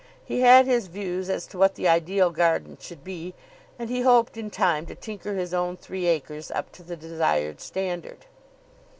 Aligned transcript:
He 0.25 0.39
had 0.39 0.65
his 0.65 0.87
views 0.87 1.29
as 1.29 1.45
to 1.45 1.59
what 1.59 1.75
the 1.75 1.87
ideal 1.87 2.31
garden 2.31 2.75
should 2.81 3.03
be, 3.03 3.35
and 3.77 3.87
he 3.87 4.01
hoped 4.01 4.35
in 4.35 4.49
time 4.49 4.87
to 4.87 4.95
tinker 4.95 5.35
his 5.35 5.53
own 5.53 5.77
three 5.77 6.07
acres 6.07 6.49
up 6.49 6.71
to 6.71 6.81
the 6.81 6.97
desired 6.97 7.61
standard. 7.61 8.25